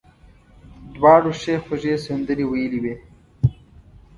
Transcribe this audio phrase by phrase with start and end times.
[0.95, 2.95] دواړو ښې خوږې سندرې ویلې وې.